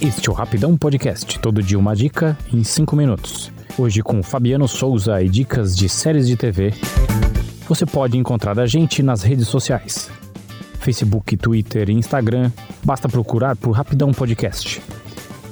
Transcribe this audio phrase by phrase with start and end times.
[0.00, 3.52] Este é o Rapidão Podcast, todo dia uma dica em 5 minutos.
[3.78, 6.72] Hoje com Fabiano Souza e dicas de séries de TV.
[7.68, 10.10] Você pode encontrar a gente nas redes sociais.
[10.80, 12.50] Facebook, Twitter e Instagram,
[12.82, 14.80] basta procurar por Rapidão Podcast.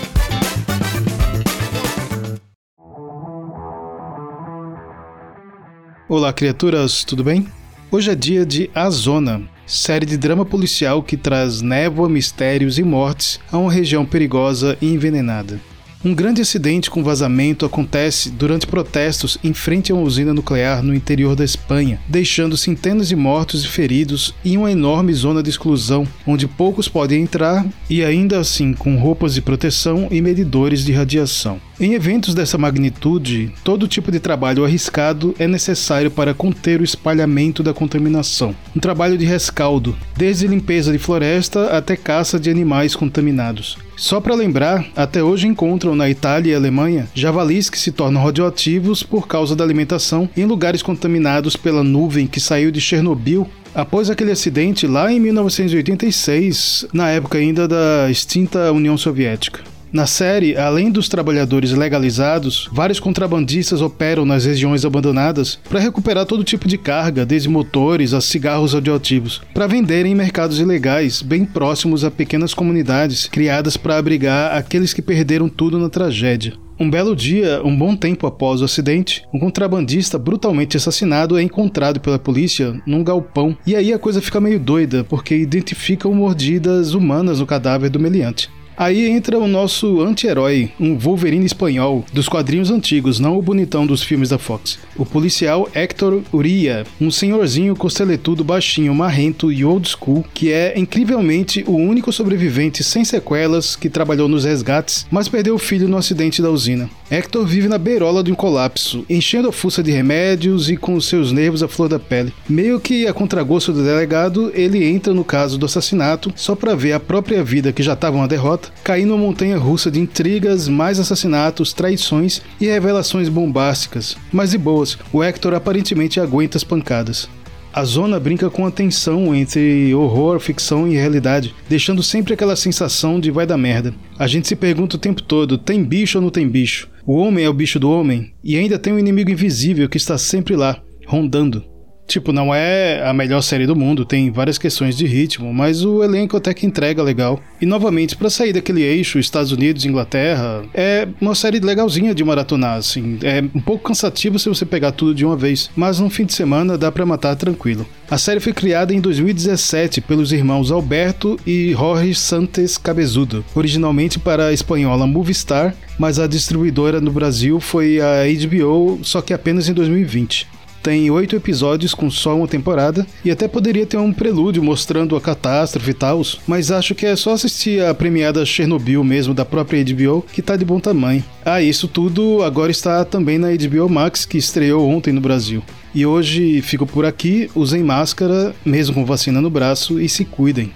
[6.09, 7.49] Olá, criaturas, tudo bem?
[7.91, 12.85] Hoje é dia de A Zona, série de drama policial que traz névoa, mistérios e
[12.85, 15.61] mortes a uma região perigosa e envenenada.
[16.05, 20.95] Um grande acidente com vazamento acontece durante protestos em frente a uma usina nuclear no
[20.95, 26.07] interior da Espanha, deixando centenas de mortos e feridos em uma enorme zona de exclusão,
[26.25, 31.61] onde poucos podem entrar e ainda assim com roupas de proteção e medidores de radiação.
[31.79, 37.63] Em eventos dessa magnitude, todo tipo de trabalho arriscado é necessário para conter o espalhamento
[37.63, 38.57] da contaminação.
[38.75, 43.77] Um trabalho de rescaldo, desde limpeza de floresta até caça de animais contaminados.
[43.95, 49.03] Só para lembrar, até hoje encontram na Itália e Alemanha javalis que se tornam radioativos
[49.03, 54.33] por causa da alimentação em lugares contaminados pela nuvem que saiu de Chernobyl após aquele
[54.33, 59.76] acidente lá em 1986, na época ainda da extinta União Soviética.
[59.93, 66.45] Na série, além dos trabalhadores legalizados, vários contrabandistas operam nas regiões abandonadas para recuperar todo
[66.45, 72.05] tipo de carga, desde motores a cigarros radioativos, para venderem em mercados ilegais, bem próximos
[72.05, 76.55] a pequenas comunidades criadas para abrigar aqueles que perderam tudo na tragédia.
[76.79, 82.01] Um belo dia, um bom tempo após o acidente, um contrabandista brutalmente assassinado é encontrado
[82.01, 83.57] pela polícia num galpão.
[83.67, 88.51] E aí a coisa fica meio doida, porque identificam mordidas humanas no cadáver do meliante.
[88.77, 94.03] Aí entra o nosso anti-herói, um Wolverine espanhol, dos quadrinhos antigos, não o bonitão dos
[94.03, 94.79] filmes da Fox.
[94.95, 101.65] O policial Hector Uria, um senhorzinho costeletudo baixinho, marrento e old school, que é incrivelmente
[101.67, 106.43] o único sobrevivente sem sequelas que trabalhou nos resgates, mas perdeu o filho no acidente
[106.43, 106.91] da usina.
[107.11, 111.33] Hector vive na beirola de um colapso, enchendo a fuça de remédios e com seus
[111.33, 112.35] nervos à flor da pele.
[112.47, 116.93] Meio que a contragosto do delegado, ele entra no caso do assassinato só para ver
[116.93, 120.99] a própria vida que já estava uma derrota cair numa montanha russa de intrigas, mais
[120.99, 124.17] assassinatos, traições e revelações bombásticas.
[124.33, 127.29] Mas de boas, o Hector aparentemente aguenta as pancadas.
[127.77, 133.21] A zona brinca com a tensão entre horror, ficção e realidade, deixando sempre aquela sensação
[133.21, 133.93] de vai dar merda.
[134.19, 136.89] A gente se pergunta o tempo todo: tem bicho ou não tem bicho?
[137.05, 138.33] O homem é o bicho do homem?
[138.43, 141.76] E ainda tem um inimigo invisível que está sempre lá, rondando.
[142.07, 146.03] Tipo, não é a melhor série do mundo, tem várias questões de ritmo, mas o
[146.03, 147.41] elenco até que entrega legal.
[147.61, 152.77] E novamente, para sair daquele eixo Estados Unidos Inglaterra, é uma série legalzinha de maratonar,
[152.77, 153.19] assim.
[153.23, 156.33] É um pouco cansativo se você pegar tudo de uma vez, mas num fim de
[156.33, 157.87] semana dá para matar tranquilo.
[158.09, 164.47] A série foi criada em 2017 pelos irmãos Alberto e Jorge Santos Cabezudo, originalmente para
[164.47, 169.73] a espanhola Movistar, mas a distribuidora no Brasil foi a HBO, só que apenas em
[169.73, 170.56] 2020
[170.87, 175.21] tem oito episódios com só uma temporada e até poderia ter um prelúdio mostrando a
[175.21, 179.85] catástrofe e tal, mas acho que é só assistir a premiada Chernobyl mesmo da própria
[179.85, 181.25] HBO que tá de bom tamanho.
[181.45, 185.61] Ah, isso tudo agora está também na HBO Max que estreou ontem no Brasil.
[185.93, 190.71] E hoje fico por aqui, usem máscara, mesmo com vacina no braço e se cuidem.